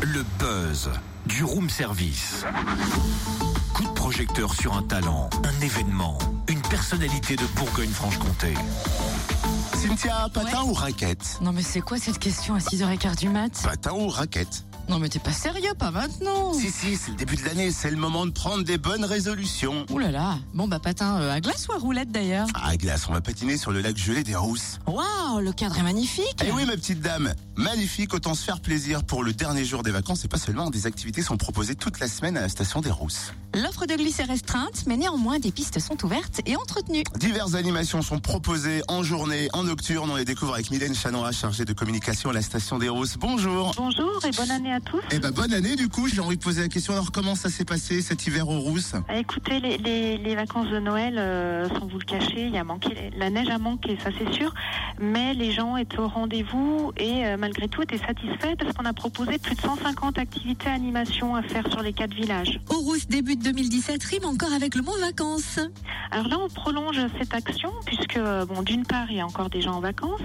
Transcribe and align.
Le 0.00 0.24
buzz 0.38 0.90
du 1.26 1.44
room 1.44 1.68
service. 1.68 2.44
Coup 3.74 3.84
de 3.84 3.88
projecteur 3.90 4.54
sur 4.54 4.76
un 4.76 4.82
talent, 4.82 5.28
un 5.44 5.60
événement, 5.64 6.18
une 6.48 6.60
personnalité 6.62 7.36
de 7.36 7.44
Bourgogne-Franche-Comté. 7.56 8.54
Cynthia, 9.74 10.28
patin 10.32 10.62
ou 10.62 10.72
raquette? 10.72 11.38
Non 11.40 11.52
mais 11.52 11.62
c'est 11.62 11.80
quoi 11.80 11.98
cette 11.98 12.18
question 12.18 12.54
à 12.54 12.58
6h15 12.58 13.18
du 13.18 13.28
mat? 13.28 13.60
Patin 13.62 13.92
ou 13.92 14.08
raquette? 14.08 14.64
Non 14.88 14.98
mais 14.98 15.08
t'es 15.10 15.18
pas 15.18 15.32
sérieux, 15.32 15.74
pas 15.78 15.90
maintenant 15.90 16.54
Si, 16.54 16.70
si, 16.70 16.96
c'est 16.96 17.10
le 17.10 17.16
début 17.16 17.36
de 17.36 17.44
l'année, 17.44 17.70
c'est 17.70 17.90
le 17.90 17.98
moment 17.98 18.24
de 18.24 18.30
prendre 18.30 18.64
des 18.64 18.78
bonnes 18.78 19.04
résolutions. 19.04 19.84
Ouh 19.90 19.98
là 19.98 20.10
là, 20.10 20.38
bon 20.54 20.66
bah 20.66 20.78
patin 20.78 21.20
euh, 21.20 21.30
à 21.32 21.40
glace 21.40 21.68
ou 21.68 21.72
à 21.72 21.76
roulette 21.78 22.10
d'ailleurs? 22.10 22.46
À 22.54 22.74
glace, 22.78 23.06
on 23.08 23.12
va 23.12 23.20
patiner 23.20 23.58
sur 23.58 23.70
le 23.70 23.80
lac 23.82 23.96
gelé 23.98 24.22
des 24.22 24.34
Rousses. 24.34 24.78
Waouh, 24.86 25.40
le 25.40 25.52
cadre 25.52 25.78
est 25.78 25.82
magnifique 25.82 26.42
Eh 26.46 26.52
oui, 26.52 26.64
ma 26.64 26.72
petite 26.72 27.00
dame, 27.00 27.34
magnifique, 27.54 28.14
autant 28.14 28.34
se 28.34 28.42
faire 28.42 28.60
plaisir 28.60 29.04
pour 29.04 29.22
le 29.22 29.34
dernier 29.34 29.64
jour 29.66 29.82
des 29.82 29.90
vacances 29.90 30.24
et 30.24 30.28
pas 30.28 30.38
seulement, 30.38 30.70
des 30.70 30.86
activités 30.86 31.20
sont 31.20 31.36
proposées 31.36 31.74
toute 31.74 32.00
la 32.00 32.08
semaine 32.08 32.38
à 32.38 32.40
la 32.40 32.48
station 32.48 32.80
des 32.80 32.90
Rousses. 32.90 33.32
L'offre 33.54 33.84
de 33.86 33.94
glisse 33.94 34.20
est 34.20 34.24
restreinte, 34.24 34.84
mais 34.86 34.96
néanmoins 34.96 35.38
des 35.38 35.52
pistes 35.52 35.80
sont 35.80 36.02
ouvertes 36.04 36.40
et 36.46 36.56
entretenues. 36.56 37.04
Diverses 37.18 37.54
animations 37.54 38.00
sont 38.00 38.20
proposées 38.20 38.82
en 38.88 39.02
journée, 39.02 39.48
en 39.52 39.64
nocturne, 39.64 40.10
on 40.10 40.16
les 40.16 40.24
découvre 40.24 40.54
avec 40.54 40.70
Mylène 40.70 40.94
Chanoa, 40.94 41.32
chargée 41.32 41.64
de 41.66 41.72
communication 41.74 42.30
à 42.30 42.32
la 42.32 42.42
station 42.42 42.78
des 42.78 42.88
Rousses. 42.88 43.16
Bonjour 43.18 43.72
Bonjour 43.76 44.24
et 44.24 44.30
bonne 44.30 44.50
année 44.50 44.72
à 44.72 44.77
tous. 44.80 45.00
Eh 45.10 45.18
ben 45.18 45.30
bonne 45.30 45.52
année 45.52 45.76
du 45.76 45.88
coup, 45.88 46.08
j'ai 46.08 46.20
envie 46.20 46.36
de 46.36 46.42
poser 46.42 46.62
la 46.62 46.68
question, 46.68 46.92
alors 46.92 47.12
comment 47.12 47.34
ça 47.34 47.48
s'est 47.48 47.64
passé 47.64 48.00
cet 48.02 48.26
hiver 48.26 48.48
aux 48.48 48.60
Rousses 48.60 48.94
Ah, 49.08 49.18
Écoutez, 49.18 49.60
les, 49.60 49.78
les- 49.78 50.18
les 50.18 50.34
vacances 50.34 50.68
de 50.68 50.78
Noël, 50.78 51.16
euh, 51.18 51.68
sans 51.68 51.86
vous 51.86 51.98
le 51.98 52.04
cacher, 52.04 52.46
il 52.46 52.56
a 52.56 52.64
manqué, 52.64 53.10
la 53.16 53.30
neige 53.30 53.48
a 53.50 53.58
manqué, 53.58 53.96
ça 54.02 54.10
c'est 54.18 54.32
sûr, 54.32 54.52
mais 55.00 55.34
les 55.34 55.52
gens 55.52 55.76
étaient 55.76 55.98
au 55.98 56.08
rendez-vous 56.08 56.92
et 56.96 57.26
euh, 57.26 57.36
malgré 57.38 57.68
tout 57.68 57.82
étaient 57.82 57.98
satisfaits 57.98 58.56
parce 58.58 58.72
qu'on 58.74 58.84
a 58.84 58.92
proposé 58.92 59.38
plus 59.38 59.54
de 59.54 59.60
150 59.60 60.18
activités 60.18 60.68
animations 60.68 61.34
à 61.36 61.42
faire 61.42 61.64
sur 61.70 61.82
les 61.82 61.92
quatre 61.92 62.14
villages. 62.14 62.60
Horus 62.68 63.06
débute 63.08 63.42
2017 63.44 64.02
rime 64.04 64.24
encore 64.24 64.52
avec 64.52 64.74
le 64.74 64.82
mot 64.82 64.92
vacances. 65.00 65.58
Alors 66.10 66.28
là, 66.28 66.36
on 66.42 66.48
prolonge 66.48 67.00
cette 67.18 67.34
action 67.34 67.70
puisque, 67.86 68.16
euh, 68.16 68.44
bon, 68.46 68.62
d'une 68.62 68.84
part, 68.86 69.10
il 69.10 69.16
y 69.16 69.20
a 69.20 69.26
encore 69.26 69.50
des 69.50 69.60
gens 69.60 69.72
en 69.74 69.80
vacances 69.80 70.20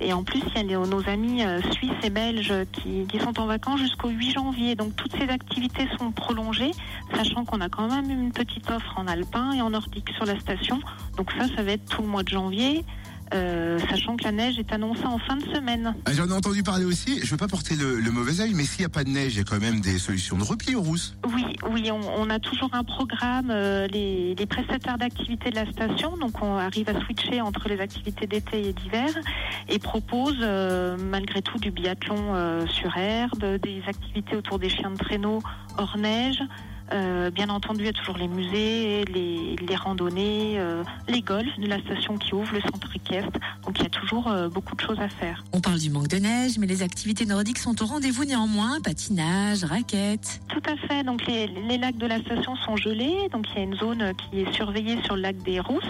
et 0.00 0.12
en 0.12 0.22
plus, 0.24 0.40
il 0.56 0.70
y 0.70 0.74
a 0.74 0.78
nos 0.78 1.08
amis 1.08 1.42
euh, 1.44 1.60
suisses 1.72 1.90
et 2.02 2.10
belges 2.10 2.52
qui, 2.72 3.06
qui 3.08 3.18
sont 3.18 3.38
en 3.40 3.46
vacances 3.46 3.80
jusqu'au 3.88 4.10
8 4.10 4.32
janvier. 4.32 4.74
Donc 4.74 4.94
toutes 4.96 5.16
ces 5.16 5.28
activités 5.28 5.88
sont 5.98 6.12
prolongées, 6.12 6.72
sachant 7.14 7.44
qu'on 7.44 7.60
a 7.60 7.68
quand 7.68 7.88
même 7.88 8.10
une 8.10 8.32
petite 8.32 8.70
offre 8.70 8.94
en 8.96 9.06
alpin 9.06 9.52
et 9.52 9.62
en 9.62 9.70
nordique 9.70 10.10
sur 10.14 10.26
la 10.26 10.38
station. 10.38 10.78
Donc 11.16 11.32
ça, 11.32 11.46
ça 11.56 11.62
va 11.62 11.72
être 11.72 11.88
tout 11.88 12.02
le 12.02 12.08
mois 12.08 12.22
de 12.22 12.28
janvier. 12.28 12.84
Euh, 13.34 13.78
sachant 13.90 14.16
que 14.16 14.24
la 14.24 14.32
neige 14.32 14.58
est 14.58 14.72
annoncée 14.72 15.04
en 15.04 15.18
fin 15.18 15.36
de 15.36 15.44
semaine. 15.54 15.94
Ah, 16.04 16.12
J'en 16.12 16.28
ai 16.28 16.32
entendu 16.32 16.62
parler 16.62 16.84
aussi, 16.84 17.20
je 17.22 17.30
veux 17.30 17.36
pas 17.36 17.48
porter 17.48 17.76
le, 17.76 18.00
le 18.00 18.10
mauvais 18.10 18.40
œil, 18.40 18.54
mais 18.54 18.64
s'il 18.64 18.80
n'y 18.80 18.86
a 18.86 18.90
pas 18.90 19.04
de 19.04 19.10
neige, 19.10 19.34
il 19.34 19.38
y 19.38 19.40
a 19.40 19.44
quand 19.44 19.60
même 19.60 19.80
des 19.80 19.98
solutions 19.98 20.36
de 20.36 20.44
repli 20.44 20.74
aux 20.74 20.82
Rousses. 20.82 21.16
Oui, 21.34 21.44
oui, 21.70 21.90
on, 21.90 22.00
on 22.16 22.30
a 22.30 22.38
toujours 22.38 22.70
un 22.72 22.84
programme, 22.84 23.50
euh, 23.50 23.86
les, 23.88 24.34
les 24.34 24.46
prestataires 24.46 24.98
d'activités 24.98 25.50
de 25.50 25.56
la 25.56 25.70
station, 25.70 26.16
donc 26.16 26.42
on 26.42 26.56
arrive 26.56 26.88
à 26.88 27.00
switcher 27.00 27.40
entre 27.40 27.68
les 27.68 27.80
activités 27.80 28.26
d'été 28.26 28.68
et 28.68 28.72
d'hiver 28.72 29.10
et 29.68 29.78
propose 29.78 30.36
euh, 30.40 30.96
malgré 30.98 31.42
tout 31.42 31.58
du 31.58 31.70
biathlon 31.70 32.66
sur 32.68 32.96
herbe, 32.96 33.58
des 33.62 33.82
activités 33.86 34.36
autour 34.36 34.58
des 34.58 34.68
chiens 34.68 34.90
de 34.90 34.96
traîneau 34.96 35.40
hors 35.76 35.96
neige. 35.98 36.40
Euh, 36.92 37.30
bien 37.30 37.48
entendu, 37.48 37.80
il 37.80 37.86
y 37.86 37.90
a 37.90 37.92
toujours 37.92 38.16
les 38.16 38.28
musées, 38.28 39.04
les, 39.12 39.56
les 39.56 39.76
randonnées, 39.76 40.58
euh, 40.58 40.82
les 41.08 41.20
golfs 41.20 41.58
de 41.58 41.66
la 41.66 41.78
station 41.80 42.16
qui 42.16 42.34
ouvre, 42.34 42.52
le 42.54 42.60
centre 42.60 42.88
équestre. 42.94 43.38
Donc 43.64 43.78
il 43.78 43.82
y 43.82 43.86
a 43.86 43.90
toujours 43.90 44.28
euh, 44.28 44.48
beaucoup 44.48 44.74
de 44.74 44.80
choses 44.80 44.98
à 45.00 45.08
faire. 45.08 45.44
On 45.52 45.60
parle 45.60 45.78
du 45.78 45.90
manque 45.90 46.08
de 46.08 46.16
neige, 46.16 46.58
mais 46.58 46.66
les 46.66 46.82
activités 46.82 47.26
nordiques 47.26 47.58
sont 47.58 47.82
au 47.82 47.86
rendez-vous 47.86 48.24
néanmoins, 48.24 48.80
patinage, 48.80 49.64
raquettes. 49.64 50.40
Tout 50.48 50.62
à 50.66 50.76
fait. 50.86 51.02
Donc 51.04 51.26
les, 51.26 51.46
les 51.46 51.78
lacs 51.78 51.98
de 51.98 52.06
la 52.06 52.20
station 52.20 52.56
sont 52.56 52.76
gelés. 52.76 53.28
Donc 53.32 53.46
il 53.50 53.58
y 53.58 53.60
a 53.60 53.64
une 53.64 53.76
zone 53.76 54.12
qui 54.14 54.40
est 54.40 54.52
surveillée 54.52 55.02
sur 55.02 55.16
le 55.16 55.22
lac 55.22 55.36
des 55.42 55.60
Rousses 55.60 55.84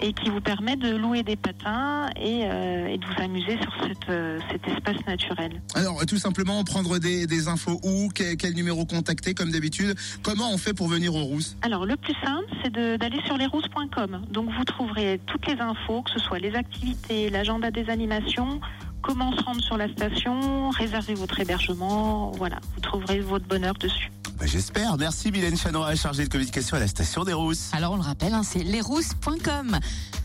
et 0.00 0.12
qui 0.12 0.30
vous 0.30 0.40
permet 0.40 0.76
de 0.76 0.94
louer 0.96 1.22
des 1.22 1.36
patins 1.36 2.08
et, 2.16 2.44
euh, 2.44 2.86
et 2.86 2.98
de 2.98 3.04
vous 3.04 3.22
amuser 3.22 3.58
sur 3.60 3.72
cette, 3.82 4.08
euh, 4.10 4.38
cet 4.50 4.66
espace 4.68 5.06
naturel. 5.06 5.60
Alors, 5.74 6.04
tout 6.06 6.18
simplement, 6.18 6.62
prendre 6.64 6.98
des, 6.98 7.26
des 7.26 7.48
infos 7.48 7.80
où, 7.82 8.08
quel, 8.14 8.36
quel 8.36 8.54
numéro 8.54 8.84
contacter, 8.84 9.34
comme 9.34 9.50
d'habitude. 9.50 9.94
Comment 10.22 10.52
on 10.52 10.58
fait 10.58 10.74
pour 10.74 10.88
venir 10.88 11.14
aux 11.14 11.24
Rousses 11.24 11.56
Alors 11.62 11.86
le 11.86 11.96
plus 11.96 12.14
simple, 12.24 12.46
c'est 12.62 12.72
d'aller 12.72 13.20
sur 13.26 13.36
lesrousses.com. 13.36 14.22
Donc 14.30 14.50
vous 14.56 14.64
trouverez 14.64 15.20
toutes 15.26 15.46
les 15.46 15.60
infos, 15.60 16.02
que 16.02 16.10
ce 16.10 16.18
soit 16.18 16.38
les 16.38 16.54
activités, 16.54 17.30
l'agenda 17.30 17.70
des 17.70 17.88
animations, 17.90 18.60
comment 19.02 19.32
se 19.36 19.42
rendre 19.42 19.62
sur 19.62 19.76
la 19.76 19.88
station, 19.88 20.70
réserver 20.70 21.14
votre 21.14 21.40
hébergement. 21.40 22.30
Voilà, 22.32 22.58
vous 22.74 22.80
trouverez 22.80 23.20
votre 23.20 23.46
bonheur 23.46 23.74
dessus. 23.74 24.10
Bah, 24.38 24.46
J'espère. 24.46 24.96
Merci 24.98 25.32
Mylène 25.32 25.56
Chanoa, 25.56 25.94
chargée 25.96 26.24
de 26.24 26.28
communication 26.30 26.76
à 26.76 26.80
la 26.80 26.86
station 26.86 27.24
des 27.24 27.32
Rousses. 27.32 27.70
Alors 27.72 27.92
on 27.92 27.96
le 27.96 28.02
rappelle, 28.02 28.34
hein, 28.34 28.42
c'est 28.44 28.62
lesrousses.com. 28.62 29.78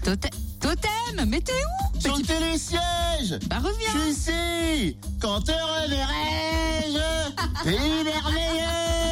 Totem, 0.03 0.29
totem, 0.59 1.25
mais 1.27 1.41
t'es 1.41 1.53
où? 1.53 1.97
Petit- 1.97 2.21
le 2.21 2.27
télésiège 2.27 3.39
Bah 3.47 3.57
reviens 3.59 3.87
Je 3.93 3.99
suis 3.99 4.09
ici 4.11 4.97
Quand 5.21 5.39
te 5.41 5.51
reverrai-je 5.51 7.63
Pays 7.63 8.03
merveilleux 8.03 9.02